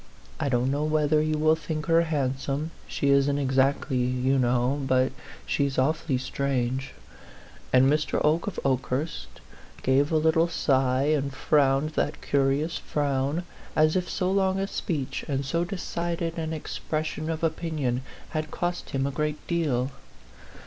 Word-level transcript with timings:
I 0.39 0.49
don't 0.49 0.71
know 0.71 0.83
whether 0.83 1.21
you 1.21 1.37
will 1.37 1.55
think 1.55 1.85
her 1.85 2.01
handsome 2.01 2.71
she 2.87 3.09
isn't 3.11 3.37
ex 3.37 3.59
actly, 3.59 3.97
you 3.99 4.39
kno\v. 4.39 4.83
But 4.87 5.11
she's 5.45 5.77
awfully 5.77 6.17
strange," 6.17 6.93
and 7.71 7.85
Mr. 7.87 8.19
Oke 8.25 8.47
of 8.47 8.59
Okehurst 8.65 9.27
gave 9.83 10.11
a 10.11 10.17
little 10.17 10.47
sigh 10.47 11.03
and 11.13 11.31
frowned 11.31 11.91
that 11.91 12.19
curious 12.19 12.79
frown, 12.79 13.43
as 13.75 13.95
if 13.95 14.09
so 14.09 14.31
long 14.31 14.57
a 14.57 14.65
speech 14.65 15.23
and 15.27 15.45
so 15.45 15.63
decided 15.63 16.35
an 16.39 16.51
expression 16.51 17.29
of 17.29 17.43
opinion 17.43 18.01
had 18.29 18.49
cost 18.49 18.89
him 18.89 19.05
a 19.05 19.11
great 19.11 19.45
deal. 19.45 19.91